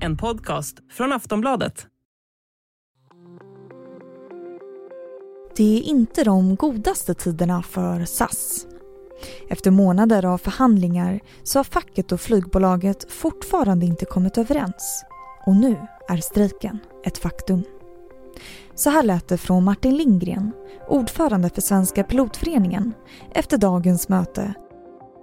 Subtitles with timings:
[0.00, 1.86] En podcast från Aftonbladet.
[5.56, 8.66] Det är inte de godaste tiderna för SAS.
[9.48, 15.04] Efter månader av förhandlingar så har facket och flygbolaget fortfarande inte kommit överens.
[15.46, 15.76] Och nu
[16.08, 17.62] är strejken ett faktum.
[18.74, 20.52] Så här lät det från Martin Lindgren,
[20.88, 22.92] ordförande för Svenska pilotföreningen,
[23.32, 24.54] efter dagens möte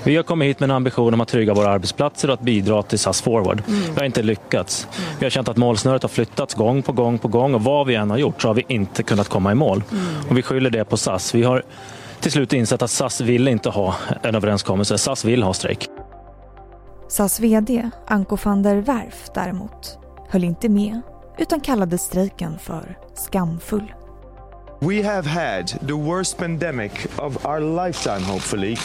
[0.06, 2.84] vi har kommit hit med en ambition om att trygga våra arbetsplatser och att bidra
[2.84, 3.64] till SAS Forward.
[3.68, 3.82] Mm.
[3.82, 4.88] Vi har inte lyckats.
[4.98, 5.10] Mm.
[5.20, 7.96] Vi har känt att målsnöret har flyttats gång på gång på gång och vad vi
[7.96, 9.84] än har gjort så har vi inte kunnat komma i mål.
[9.92, 10.06] Mm.
[10.30, 11.36] Och vi skyller det på SAS.
[11.36, 11.64] Vi har
[12.20, 14.98] till slut insett att SAS vill inte ha en överenskommelse.
[14.98, 15.88] SAS vill ha strejk.
[17.10, 19.98] SAS VD Anko van der Werf däremot
[20.30, 21.02] höll inte med
[21.38, 23.94] utan kallade strejken för skamfull.
[24.86, 28.78] We have had the worst pandemic of our lifetime, hopefully.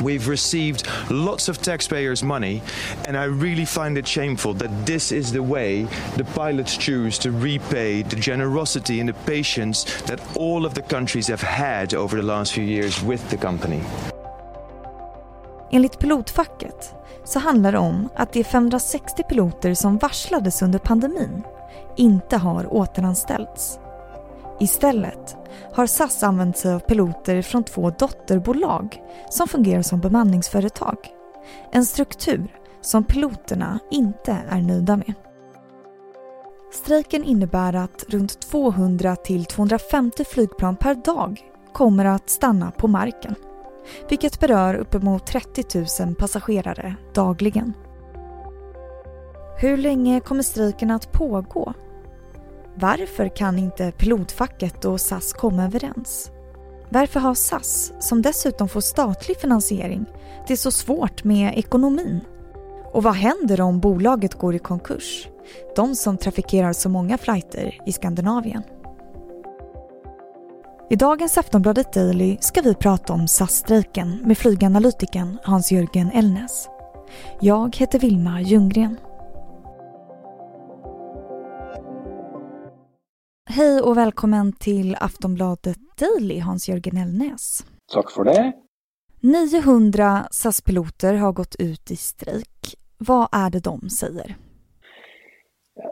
[0.00, 2.62] We've received lots of taxpayers' money,
[3.06, 7.30] and I really find it shameful that this is the way the pilots choose to
[7.30, 12.26] repay the generosity and the patience that all of the countries have had over the
[12.26, 13.80] last few years with the company.
[15.70, 21.42] Enligt pilotfacket så handlar det om att de 560 piloter som varslades under pandemin
[21.96, 23.78] inte har återanställts.
[24.60, 25.36] Istället
[25.72, 30.96] har SAS använt sig av piloter från två dotterbolag som fungerar som bemanningsföretag.
[31.72, 35.14] En struktur som piloterna inte är nöjda med.
[36.72, 41.40] Strejken innebär att runt 200 till 250 flygplan per dag
[41.72, 43.34] kommer att stanna på marken.
[44.08, 47.72] Vilket berör uppemot 30 000 passagerare dagligen.
[49.60, 51.74] Hur länge kommer strejken att pågå?
[52.74, 56.30] Varför kan inte pilotfacket och SAS komma överens?
[56.88, 60.06] Varför har SAS, som dessutom får statlig finansiering,
[60.48, 62.20] det så svårt med ekonomin?
[62.92, 65.28] Och vad händer om bolaget går i konkurs?
[65.76, 68.62] De som trafikerar så många flighter i Skandinavien.
[70.90, 76.68] I dagens Aftonbladet Daily ska vi prata om SAS-strejken med flyganalytikern Hans-Jörgen Elnes.
[77.40, 78.96] Jag heter Vilma Ljunggren.
[83.54, 87.66] Hej och välkommen till Aftonbladet Daily, Hans-Jörgen Elnäs.
[87.92, 88.52] Tack för det.
[89.20, 92.76] 900 SAS-piloter har gått ut i strejk.
[92.98, 94.36] Vad är det de säger?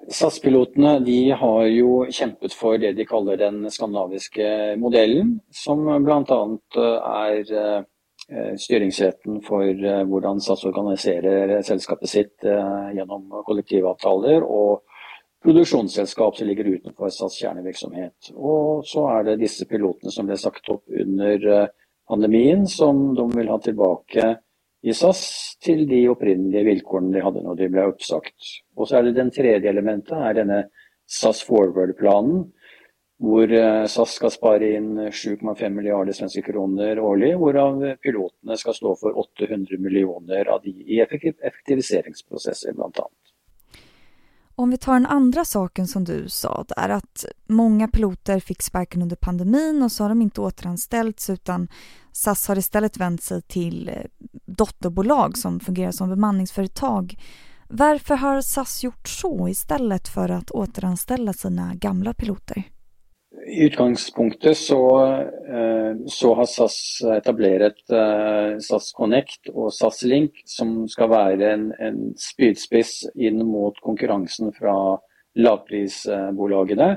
[0.09, 6.59] SAS-pilotene de har jo kjempet for det de kaller den skandinaviske modellen, som bl.a.
[7.29, 14.81] er eh, styringsretten for eh, hvordan SAS organiserer selskapet sitt eh, gjennom kollektivavtaler og
[15.45, 18.33] produksjonsselskap som ligger utenfor SAS kjernevirksomhet.
[18.37, 21.67] Og så er det disse pilotene som ble sagt opp under eh,
[22.11, 24.35] pandemien, som de vil ha tilbake
[24.83, 25.23] i SAS
[25.65, 28.55] til de opprinnelige vilkårene de hadde når de ble oppsagt.
[28.77, 30.63] Og så er det den tredje elementet, er denne
[31.09, 32.49] SAS Forward-planen.
[33.21, 38.95] Hvor eh, SAS skal spare inn 7,5 milliarder svenske kroner årlig, hvorav pilotene skal stå
[39.01, 43.09] for 800 millioner av de i effektiviseringsprosesser, bl.a.
[44.61, 49.03] Om vi tar den andra saken som du sa där att många piloter fick sparken
[49.03, 51.69] under pandemin och så har de inte återanställts utan
[52.13, 53.95] SAS har istället vänt sig till eh,
[54.47, 57.17] dotterbolag som fungerar som bemanningsföretag.
[57.69, 62.65] Varför har SAS gjort så istället för att återanställa sina gamla piloter?
[63.31, 65.03] I utgangspunktet så,
[65.49, 71.69] eh, så, har SAS etablert eh, SAS Connect og SAS Link, som skal være en,
[71.79, 74.75] en spydspiss inn mot konkurransen fra
[75.39, 76.91] lavprisbolagene.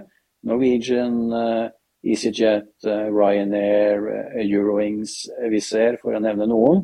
[0.50, 1.70] Norwegian, eh,
[2.04, 4.02] EasyJet, Ryanair,
[4.42, 5.22] Eurowings,
[5.54, 6.82] Wizz Air, for å nevne noen.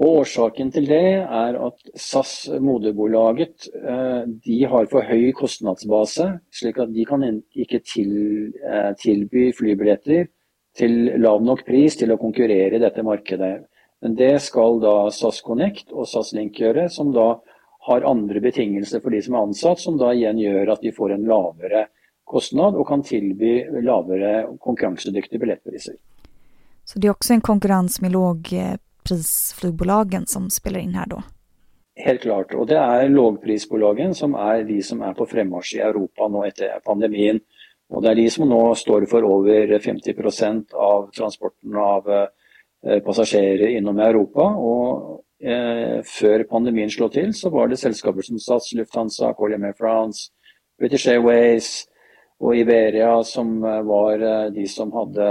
[0.00, 6.80] Og Årsaken til det er at SAS, moderbolaget, eh, de har for høy kostnadsbase, slik
[6.80, 10.30] at de kan ikke eh, tilby flybilletter
[10.76, 13.52] til lav nok pris til å konkurrere i dette markedet.
[14.00, 17.34] Men det skal da SAS Connect og SAS Link gjøre, som da
[17.90, 21.18] har andre betingelser for de som er ansatt, som da igjen gjør at de får
[21.18, 21.88] en lavere
[22.24, 25.98] kostnad og kan tilby lavere konkurransedyktige billettpriser.
[26.88, 28.40] Så det er også en konkurranse med lav
[29.00, 31.22] lågprisflygbolagen som spiller inn her da?
[31.96, 32.54] Helt klart.
[32.54, 36.80] Og det er lågprisbolagen som er de som er på fremmarsj i Europa nå etter
[36.84, 37.40] pandemien.
[37.90, 43.76] Og det er de som nå står for over 50% av transporten av eh, passasjerer
[43.76, 44.46] innom Europa.
[44.56, 49.74] Og eh, før pandemien slo til, så var det selskaper som SAS, Lufthansa, Collier Air
[49.76, 50.30] France,
[50.78, 51.88] British Airways
[52.40, 55.26] og Iberia som eh, var eh, de som hadde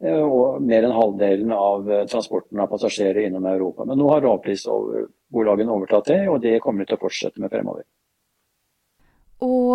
[0.00, 3.84] og mer enn halvdelen av transporten av passasjerer innom Europa.
[3.84, 7.84] Men nå har lavprisbolagene overtatt det, og det kommer de til å fortsette med fremover.
[9.40, 9.72] Og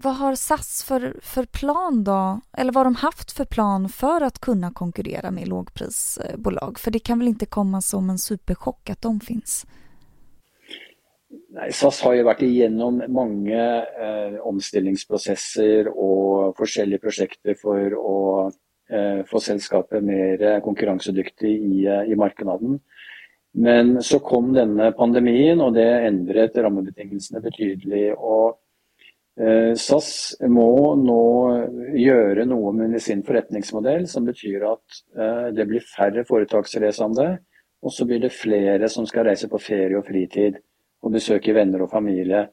[0.00, 4.24] hva har SAS for, for, plan da, eller hva har de hatt for plan for
[4.24, 6.80] å kunne konkurrere med lågprisbolag?
[6.80, 9.58] For det kan vel ikke komme som en supersjokk at de finnes?
[11.52, 18.56] Nei, SAS har jo vært igjennom mange eh, omstillingsprosesser og forskjellige prosjekter for å eh,
[19.28, 22.80] få selskapet mer konkurransedyktig i, eh, i markedet.
[23.52, 28.14] Men så kom denne pandemien, og det endret rammebetingelsene betydelig.
[28.16, 28.58] og
[29.40, 31.24] eh, SAS må nå
[31.96, 37.28] gjøre noe med sin forretningsmodell, som betyr at eh, det blir færre foretaksreisende,
[37.82, 40.56] og så blir det flere som skal reise på ferie og fritid
[41.02, 42.46] og besøke venner og familie.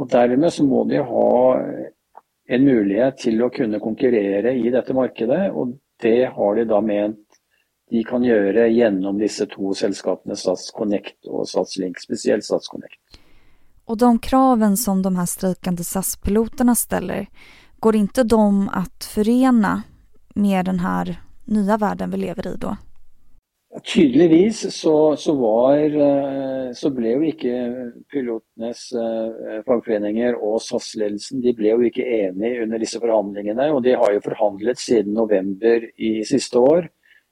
[0.00, 1.30] Og Dermed så må de ha
[2.50, 7.20] en mulighet til å kunne konkurrere i dette markedet, og det har de da ment
[7.90, 12.98] de kan gjøre gjennom disse to selskapene, SatsConnect og SatsLink, spesielt SatsConnect.
[13.90, 17.26] Og de kravene som de her streikende SAS-pilotene stiller,
[17.82, 19.74] går ikke de å forene
[20.34, 21.16] med den her
[21.50, 22.76] nye verden vi lever i da?
[23.84, 27.52] Tydeligvis så, så, var, eh, så, ble jo ikke
[28.12, 33.70] pilotenes eh, fagforeninger og SAS-ledelsen de ble jo ikke enige under disse forhandlingene.
[33.74, 36.90] Og de har jo forhandlet siden november i siste år.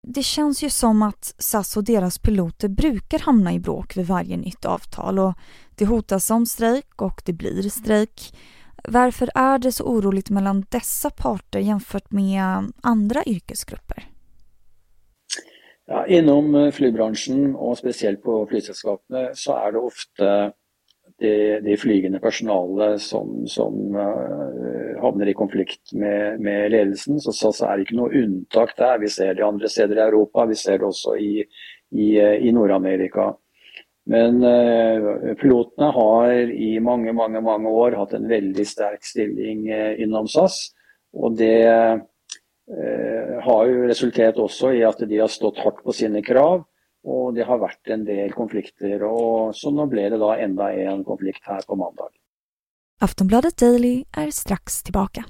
[0.07, 4.37] Det känns ju som at SAS og deres piloter bruker hamna i bråk ved varje
[4.39, 5.33] nytt avtal og
[5.75, 8.29] det hotas om strejk og det blir strejk.
[8.87, 14.07] Hvorfor er det så oroligt mellom disse parter jämfört med andre yrkesgrupper?
[15.89, 20.33] Ja, innom eh, flybransjen, og spesielt på flyselskapene, så er det ofte
[21.19, 21.31] de,
[21.65, 27.17] de flygende personalet som, som uh, havner i konflikt med, med ledelsen.
[27.19, 29.01] Så SAS er ikke noe unntak der.
[29.01, 32.53] Vi ser det andre steder i Europa, vi ser det også i, i, eh, i
[32.55, 33.31] Nord-Amerika.
[34.09, 39.97] Men uh, pilotene har i mange, mange, mange år hatt en veldig sterk stilling uh,
[39.99, 40.67] innom SAS.
[41.17, 41.65] Og det
[42.69, 46.67] har jo resultert også i at de har stått hardt på sine krav.
[47.07, 49.01] Og det har vært en del konflikter.
[49.07, 52.11] og Så nå ble det da enda en konflikt her på mandag.
[53.01, 55.23] Aftonbladet Daily er straks tilbake.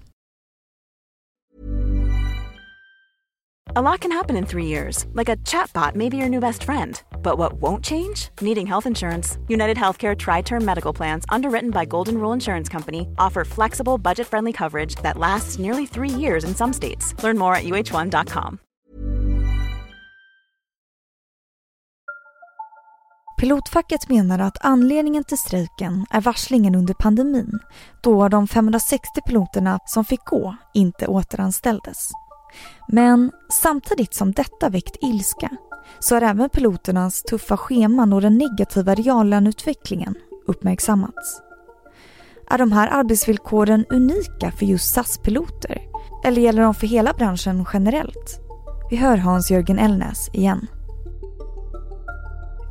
[3.75, 6.63] A lot can happen in three years, like a chatbot may be your new best
[6.63, 6.99] friend.
[7.21, 8.29] But what won't change?
[8.41, 9.37] Needing health insurance.
[9.47, 14.25] United Healthcare Tri Term Medical Plans, underwritten by Golden Rule Insurance Company, offer flexible, budget
[14.27, 17.13] friendly coverage that lasts nearly three years in some states.
[17.23, 18.59] Learn more at uh1.com.
[23.41, 27.59] Pilotfacket menar att anledningen till strejken är varslingen under pandemin
[28.01, 32.09] då de 560 piloterna som fick gå inte återanställdes.
[32.87, 35.49] Men samtidigt som detta väckt ilska
[35.99, 40.15] så har även piloternas tuffa scheman och den negativa reallöneutvecklingen
[40.47, 41.41] uppmärksammats.
[42.51, 45.81] Är de här arbetsvillkoren unika för just SAS-piloter?
[46.25, 48.39] Eller gäller de för hela branschen generellt?
[48.89, 50.67] Vi hör Hans-Jørgen Elnes igjen.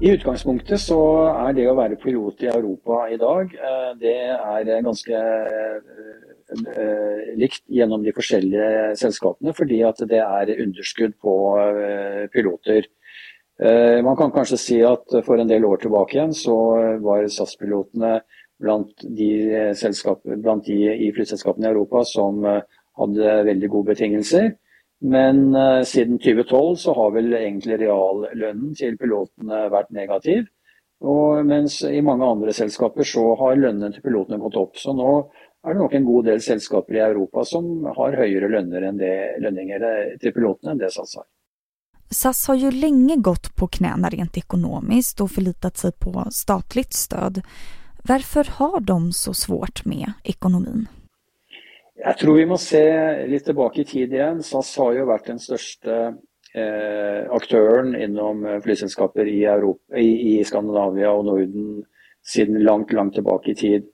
[0.00, 0.99] I utgangspunktet så
[1.49, 5.80] er det å være pilot i Europa i dag, eh, det er ganske eh,
[7.38, 12.88] likt gjennom de forskjellige selskapene, fordi at det er underskudd på eh, piloter.
[13.58, 16.54] Man kan kanskje si at for en del år tilbake igjen så
[17.02, 18.12] var SAS-pilotene
[18.62, 24.52] blant, blant de, i flyselskapene i Europa som hadde veldig gode betingelser.
[25.02, 25.42] Men
[25.90, 30.46] siden 2012 så har vel egentlig reallønnen til pilotene vært negativ.
[30.98, 34.78] Og mens i mange andre selskaper så har lønnene til pilotene gått opp.
[34.78, 35.12] Så nå
[35.64, 39.88] er det nok en god del selskaper i Europa som har høyere lønner det, lønninger
[40.22, 41.26] til pilotene enn det SAS har.
[42.10, 47.42] SAS har jo lenge gått på knærne rent økonomisk og forlitet seg på statlig støtte.
[48.08, 50.86] Hvorfor har de så svårt med ekonomin?
[51.98, 52.80] Jeg tror vi må se
[53.28, 54.40] litt tilbake i tid igjen.
[54.46, 55.96] SAS har jo vært den største
[56.54, 61.82] eh, aktøren innom eh, flyselskaper i, Europa, i, i, Skandinavia og Norden
[62.22, 63.90] siden langt, langt tilbake i tid.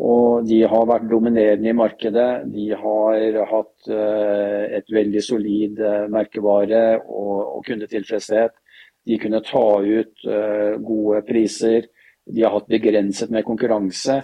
[0.00, 2.46] Og de har vært dominerende i markedet.
[2.48, 8.56] De har hatt eh, et veldig solid eh, merkevare og, og kundetilfredshet.
[9.04, 11.90] De kunne ta ut eh, gode priser.
[12.24, 14.22] De har hatt begrenset med konkurranse.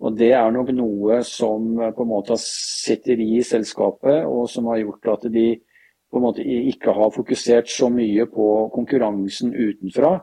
[0.00, 4.80] Og Det er nok noe som på en måte sitter i selskapet, og som har
[4.80, 5.48] gjort at de
[6.10, 10.16] på en måte ikke har fokusert så mye på konkurransen utenfra.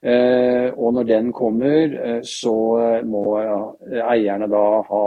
[0.00, 2.54] Eh, og når den kommer, eh, så
[3.04, 5.06] må eierne da ha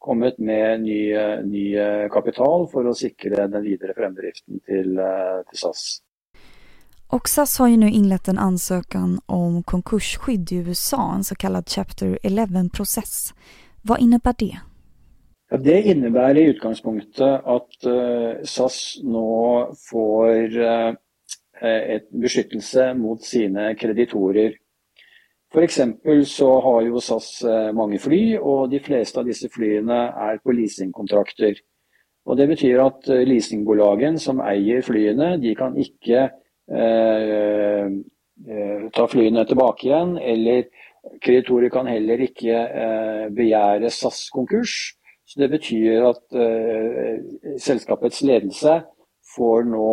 [0.00, 1.00] kommet med ny,
[1.44, 1.64] ny
[2.12, 6.00] kapital for å sikre den videre fremdriften til, til SAS.
[7.12, 11.68] Og SAS har ju nu inlett en ansøkan om konkursskydd i USA, en så kallad
[11.68, 13.32] Chapter 11-prosess.
[13.82, 14.58] Hva innebærer det?
[15.50, 19.26] Ja, det innebærer i utgangspunktet at uh, SAS nå
[19.90, 20.92] får uh,
[21.62, 24.54] et beskyttelse mot sine kreditorer.
[25.50, 25.80] F.eks.
[26.30, 29.98] så har jo SAS uh, mange fly, og de fleste av disse flyene
[30.28, 31.58] er på leasingkontrakter.
[32.30, 36.28] Og Det betyr at leasingbolagen som eier flyene, de kan ikke
[38.94, 40.68] ta flyene tilbake igjen, eller
[41.24, 44.94] Kreditorer kan heller ikke eh, begjære SAS konkurs.
[45.26, 47.20] Så Det betyr at eh,
[47.58, 48.80] selskapets ledelse
[49.36, 49.92] får nå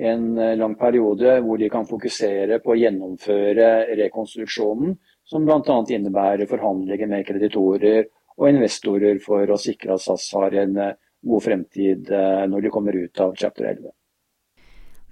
[0.00, 5.78] en eh, lang periode hvor de kan fokusere på å gjennomføre rekonstruksjonen, som bl.a.
[5.88, 8.08] innebærer forhandlinger med kreditorer
[8.40, 10.78] og investorer for å sikre at SAS har en
[11.20, 12.08] god fremtid
[12.48, 13.90] når de kommer ut av chapter 11.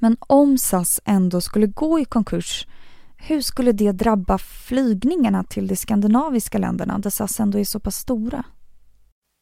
[0.01, 2.67] Men om SAS ändå skulle gå i konkurs,
[3.27, 8.01] hvordan skulle det drabba flygningene til de skandinaviske landene, der SAS ändå er så pass
[8.07, 8.45] stora?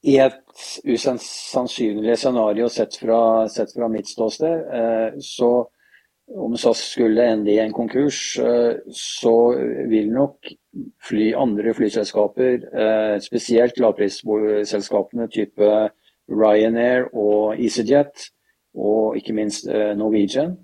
[0.07, 5.51] I et usannsynlig scenario sett fra, sett fra mitt ståsted, eh, så
[6.37, 9.35] om SAS skulle ende i en konkurs, eh, så
[9.91, 10.53] vil nok
[11.09, 15.73] fly, andre flyselskaper, eh, spesielt lavprisselskapene type
[16.31, 18.29] Ryanair og EasyJet,
[18.79, 20.55] og ikke minst Norwegian,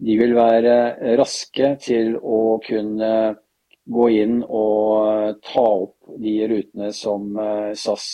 [0.00, 3.12] de vil være raske til å kunne
[3.88, 7.36] gå inn og ta opp de rutene som
[7.76, 8.08] SAS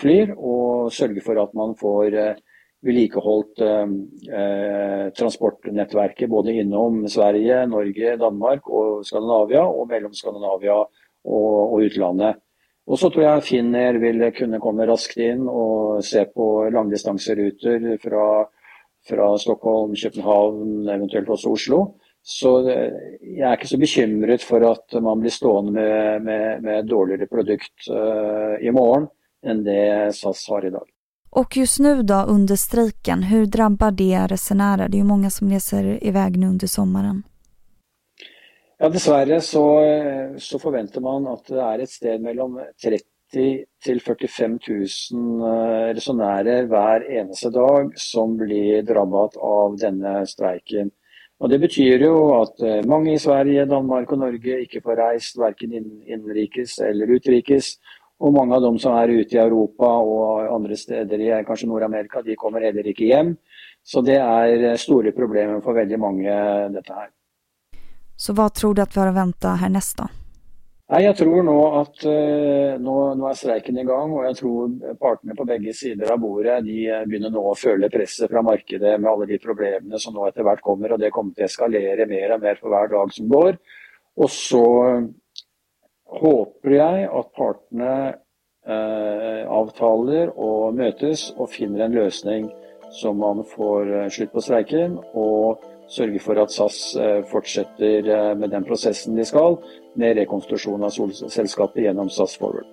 [0.00, 2.42] flyr, og sørge for at man får eh,
[2.84, 3.62] vedlikeholdt
[5.16, 10.90] transportnettverket både innom Sverige, Norge, Danmark og Skandinavia, og mellom Skandinavia og,
[11.24, 12.42] og utlandet.
[12.84, 18.26] Og så tror jeg Finner vil kunne komme raskt inn og se på langdistanseruter fra
[19.08, 21.80] fra Stockholm, København, eventuelt også Oslo.
[22.24, 27.28] Så jeg er ikke så bekymret for at man blir stående med, med, med dårligere
[27.28, 29.10] produkt uh, i morgen
[29.44, 30.88] enn det SAS har i dag.
[31.30, 34.88] Och just nu då under strejken, hur drabbar det resenärer?
[34.88, 37.22] Det är ju många som reser iväg nu under sommaren.
[38.78, 39.80] Ja, dessverre så,
[40.38, 43.04] så forventer man at det er et sted mellom 30
[43.84, 50.90] til 45 000 resonnærer hver eneste dag som blir drabbet av denne streiken.
[51.40, 55.38] Og Det betyr jo at eh, mange i Sverige, Danmark og Norge ikke får reist
[55.38, 57.74] verken innenriks eller utrikes.
[58.22, 62.22] Og mange av dem som er ute i Europa og andre steder i kanskje Nord-Amerika,
[62.22, 63.34] de kommer heller ikke hjem.
[63.84, 66.34] Så det er eh, store problemer for veldig mange,
[66.72, 67.10] dette her.
[68.16, 70.06] Så hva tror du at vi har å vente her neste?
[70.92, 74.74] Nei, Jeg tror nå at uh, nå, nå, er streiken i gang, og jeg tror
[75.00, 78.92] partene på begge sider av bordet de eh, begynner nå å føle presset fra markedet
[78.98, 80.92] med alle de problemene som nå etter hvert kommer.
[80.92, 83.56] og Det kommer til å eskalere mer og mer for hver dag som går.
[84.20, 84.64] Og så
[86.20, 92.50] håper jeg at partene eh, avtaler og møtes og finner en løsning
[92.94, 94.98] så man får slutt på streiken.
[95.14, 99.58] og sørger for at SAS eh, fortsetter eh, med den prosessen de skal,
[100.00, 100.94] med rekonstruksjon av
[101.32, 102.68] selskapet gjennom SAS Forward.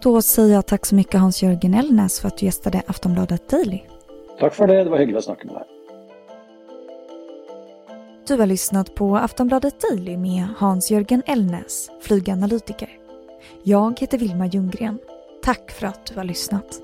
[0.00, 3.82] Da sier jeg takk så mye Hans-Jørgen Elnes for at du gjestet Aftonbladet Daily.
[4.40, 5.79] Takk for det, det var hyggelig å snakke med deg.
[8.30, 12.88] Du har lyssnat på Aftonbladet Daily med Hans-Jörgen Elnes, flyganalytiker.
[13.64, 14.98] Jag heter Vilma Ljunggren.
[15.42, 16.80] Tack för att du har lyssnat.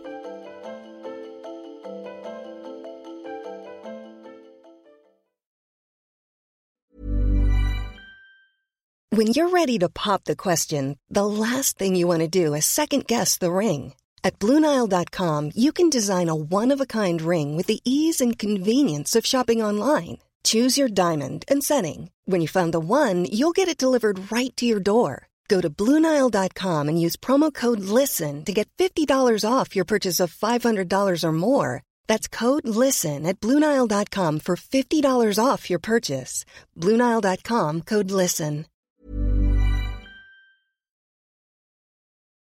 [9.10, 12.64] When you're ready to pop the question, the last thing you want to do is
[12.64, 13.94] second guess the ring.
[14.22, 18.38] At Bluenile.com, you can design a one of a kind ring with the ease and
[18.38, 20.25] convenience of shopping online.
[20.46, 22.10] Choose your diamond and setting.
[22.24, 25.26] When you find the one, you'll get it delivered right to your door.
[25.48, 30.34] Go to Bluenile.com and use promo code LISTEN to get $50 off your purchase of
[30.34, 31.82] $500 or more.
[32.06, 36.44] That's code LISTEN at Bluenile.com for $50 off your purchase.
[36.76, 38.64] Bluenile.com code LISTEN.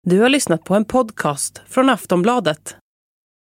[0.06, 2.76] Du har lyssnat på en podcast från Aftonbladet.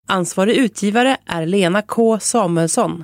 [0.07, 3.03] Ansvarig utgivare är Lena K Samuelsson.